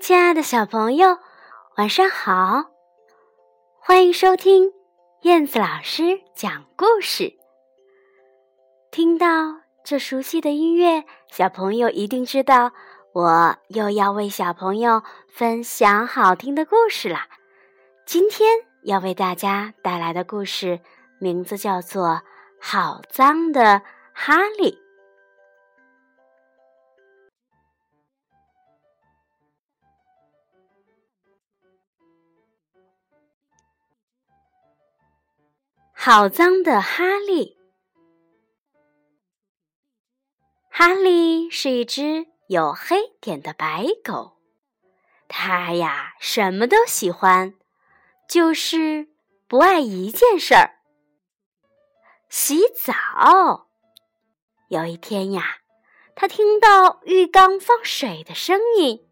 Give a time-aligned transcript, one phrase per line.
[0.00, 1.18] 亲爱的小朋友，
[1.76, 2.64] 晚上好！
[3.78, 4.72] 欢迎收听
[5.22, 7.34] 燕子老师讲故事。
[8.90, 9.26] 听到
[9.84, 12.72] 这熟悉的音乐，小朋友一定知道
[13.12, 17.28] 我又要为小朋友分享好听的故事啦。
[18.06, 18.48] 今天
[18.84, 20.80] 要为大家带来的故事
[21.18, 22.06] 名字叫做
[22.60, 23.82] 《好脏的
[24.14, 24.72] 哈利》。
[36.04, 37.56] 好脏的哈利！
[40.68, 44.32] 哈利是一只有黑点的白狗，
[45.28, 47.54] 它呀什么都喜欢，
[48.28, 49.10] 就是
[49.46, 50.80] 不爱一件事儿——
[52.28, 53.68] 洗澡。
[54.70, 55.58] 有一天呀，
[56.16, 59.06] 他听到浴缸放水的声音，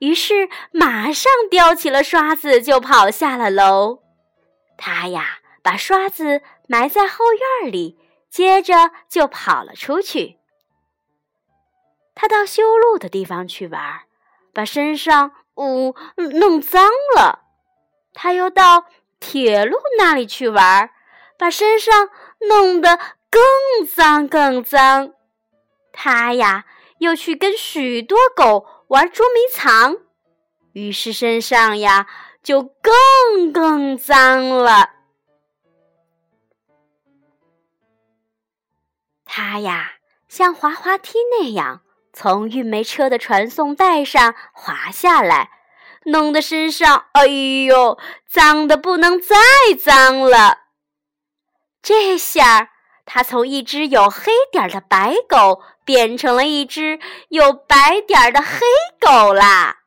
[0.00, 4.02] 于是马上叼起了刷子就跑下了楼。
[4.76, 5.38] 他呀。
[5.64, 7.98] 把刷子埋在后院里，
[8.28, 10.38] 接着就跑了出去。
[12.14, 14.02] 他到修路的地方去玩，
[14.52, 17.40] 把身上呜弄脏了。
[18.12, 18.84] 他又到
[19.18, 20.90] 铁路那里去玩，
[21.38, 22.98] 把身上弄得
[23.30, 25.14] 更脏更脏。
[25.94, 26.66] 他呀，
[26.98, 29.96] 又去跟许多狗玩捉迷藏，
[30.74, 32.06] 于是身上呀
[32.42, 34.93] 就更更脏了。
[39.36, 39.94] 他呀，
[40.28, 41.82] 像滑滑梯那样
[42.12, 45.50] 从运煤车的传送带上滑下来，
[46.04, 49.34] 弄得身上哎呦，脏的不能再
[49.76, 50.58] 脏了。
[51.82, 52.70] 这下
[53.04, 57.00] 他从一只有黑点儿的白狗变成了一只
[57.30, 58.60] 有白点儿的黑
[59.00, 59.78] 狗啦。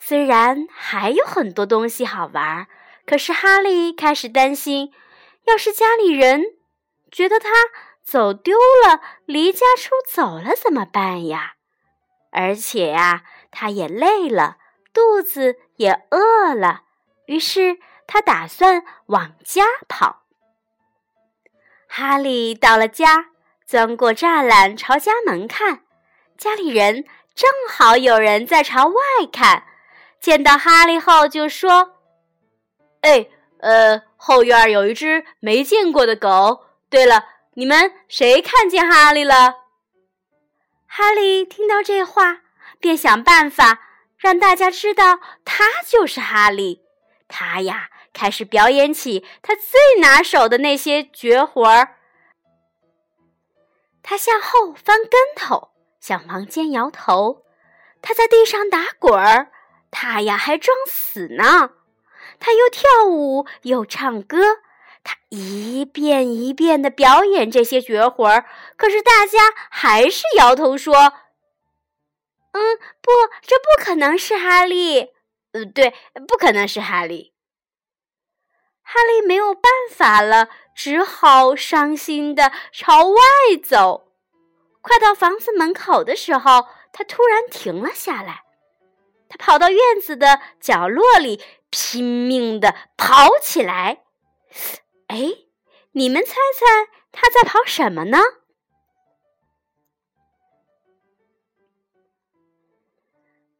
[0.00, 2.66] 虽然还有很多东西好玩，
[3.06, 4.92] 可是哈利开始担心，
[5.44, 6.42] 要是家里人
[7.08, 7.48] 觉得他……
[8.04, 11.54] 走丢了，离家出走了，怎么办呀？
[12.30, 14.56] 而且呀，他也累了，
[14.92, 16.82] 肚子也饿了，
[17.26, 20.22] 于是他打算往家跑。
[21.86, 23.26] 哈利到了家，
[23.66, 25.84] 钻过栅栏朝家门看，
[26.36, 27.04] 家里人
[27.34, 28.94] 正好有人在朝外
[29.32, 29.64] 看，
[30.20, 32.00] 见到哈利后就说
[33.02, 33.28] ：“哎，
[33.60, 36.64] 呃，后院有一只没见过的狗。
[36.90, 39.56] 对了。”你们谁看见哈利了？
[40.86, 42.40] 哈利听到这话，
[42.78, 43.80] 便想办法
[44.16, 46.82] 让大家知道他就是哈利。
[47.28, 51.96] 他呀，开始表演起他最拿手的那些绝活儿。
[54.02, 57.44] 他向后翻跟头，向房间摇头，
[58.00, 59.52] 他在地上打滚儿，
[59.90, 61.72] 他呀还装死呢。
[62.40, 64.38] 他又跳舞又唱歌。
[65.04, 68.46] 他一遍一遍的表演这些绝活儿，
[68.76, 69.38] 可是大家
[69.70, 70.94] 还是摇头说
[72.52, 73.10] ：“嗯，不，
[73.40, 75.10] 这不可能是哈利。
[75.52, 75.94] 呃，对，
[76.26, 77.32] 不可能是哈利。”
[78.84, 83.20] 哈利没有办法了，只好伤心的朝外
[83.62, 84.12] 走。
[84.82, 88.42] 快到房子门口的时候，他突然停了下来。
[89.28, 94.02] 他跑到院子的角落里，拼命的跑起来。
[95.12, 95.18] 哎，
[95.92, 98.18] 你们猜猜他在跑什么呢？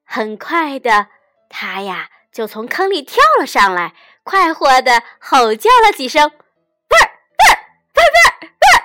[0.03, 1.09] 很快的，
[1.51, 6.27] 他呀就从坑里跳了上来，快活的吼叫了几声
[6.89, 7.05] ：“味儿，
[7.37, 7.55] 味儿，
[7.97, 8.81] 味儿，味儿！”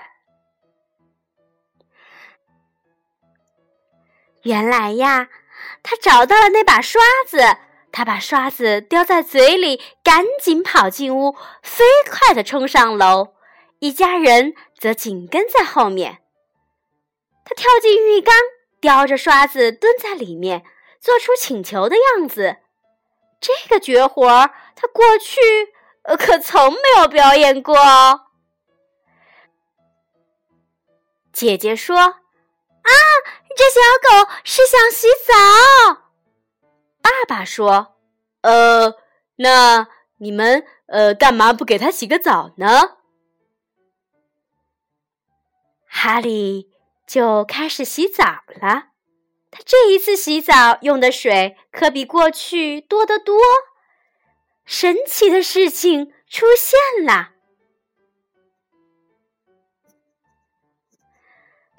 [4.43, 5.29] 原来呀，
[5.81, 7.59] 他找到了那把刷子。
[7.97, 13.33] 他把刷子叼在嘴里，赶紧跑进屋，飞快地冲上楼。
[13.79, 16.19] 一家人则紧跟在后面。
[17.43, 18.35] 他跳进浴缸，
[18.79, 20.63] 叼着刷子蹲在里面，
[21.01, 22.57] 做出请求的样子。
[23.41, 25.41] 这个绝活儿，他过去
[26.19, 27.75] 可从没有表演过。
[31.33, 32.91] 姐姐说：“啊，
[33.55, 33.81] 这小
[34.23, 36.03] 狗是想洗澡。”
[37.07, 37.95] 爸爸说
[38.43, 38.97] ：“呃，
[39.37, 39.87] 那
[40.17, 42.97] 你们呃，干嘛不给他洗个澡呢？”
[45.87, 46.69] 哈利
[47.05, 48.89] 就开始洗澡了。
[49.49, 53.39] 他这一次洗澡用的水可比过去多得多。
[54.65, 57.31] 神奇的事情出现了，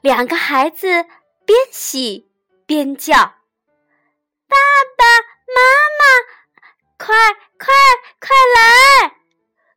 [0.00, 1.04] 两个孩子
[1.44, 2.30] 边洗
[2.64, 3.34] 边叫。
[4.48, 4.56] 爸
[4.96, 5.17] 爸
[5.54, 5.60] 妈
[5.98, 6.02] 妈，
[6.98, 7.06] 快
[7.58, 7.74] 快
[8.20, 9.16] 快来！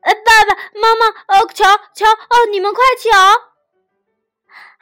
[0.01, 3.09] 呃，爸爸妈妈，哦，瞧瞧，哦，你们快瞧！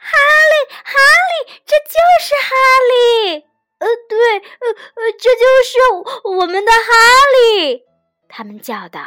[0.02, 0.18] 哈
[0.50, 0.92] 利，哈
[1.28, 2.56] 利，这就是哈
[2.88, 3.46] 利。
[3.78, 5.78] 呃，对，呃呃，这就是
[6.24, 6.78] 我们的哈
[7.34, 7.82] 利。
[8.28, 9.00] 他们叫道：“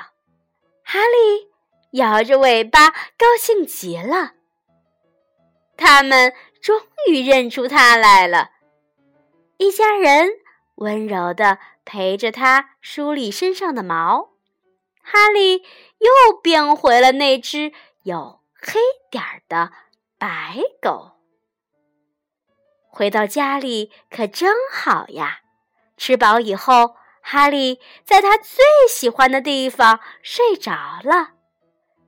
[0.84, 1.52] 哈利，
[1.92, 4.34] 摇着尾巴，高兴极了。
[5.78, 8.52] 他们终于认出他来了。
[9.58, 10.32] 一家人
[10.84, 14.34] 温柔地陪着他梳理身上的毛。
[15.02, 15.64] 哈利
[15.98, 19.72] 又变回了那只有黑点儿的
[20.18, 21.14] 白狗。
[22.88, 25.40] 回到家里可真好呀！
[25.98, 26.96] 吃饱以后。”
[27.26, 30.74] 哈利在他最喜欢的地方睡着
[31.06, 31.36] 了，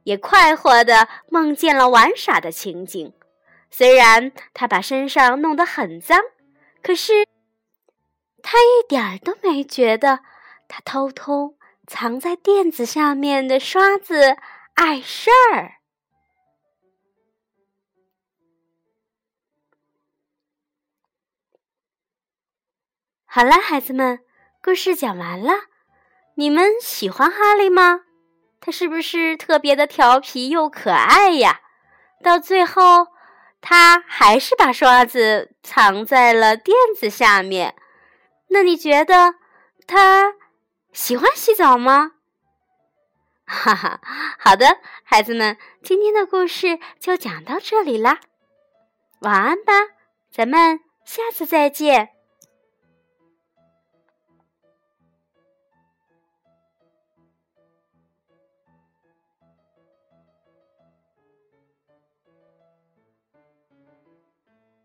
[0.03, 3.13] 也快活的梦见了玩耍的情景。
[3.71, 6.19] 虽然他把身上弄得很脏，
[6.83, 7.24] 可是
[8.47, 10.19] 他一点儿都没觉得
[10.67, 11.57] 他偷偷
[11.87, 14.37] 藏在垫子下面的刷子
[14.75, 15.77] 碍事儿。
[23.25, 24.19] 好了，孩子们。
[24.61, 25.51] 故事讲完了，
[26.35, 28.01] 你们喜欢哈利吗？
[28.61, 31.61] 他是不是特别的调皮又可爱呀？
[32.23, 33.07] 到最后，
[33.59, 37.75] 他还是把刷子藏在了垫子下面。
[38.55, 39.35] 那你觉得
[39.85, 40.33] 他
[40.93, 42.13] 喜欢洗澡吗？
[43.45, 43.99] 哈哈，
[44.39, 48.21] 好的，孩子们，今天的故事就讲到这里啦，
[49.19, 49.73] 晚安吧，
[50.31, 52.11] 咱们下次再见。